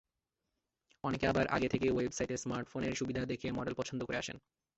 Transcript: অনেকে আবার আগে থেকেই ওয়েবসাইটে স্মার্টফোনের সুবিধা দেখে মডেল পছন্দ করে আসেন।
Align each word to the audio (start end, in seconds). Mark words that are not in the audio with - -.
অনেকে 1.03 1.25
আবার 1.27 1.45
আগে 1.47 1.67
থেকেই 1.69 1.93
ওয়েবসাইটে 1.93 2.35
স্মার্টফোনের 2.37 2.93
সুবিধা 2.95 3.21
দেখে 3.25 3.47
মডেল 3.51 3.73
পছন্দ 3.73 4.01
করে 4.05 4.17
আসেন। 4.17 4.37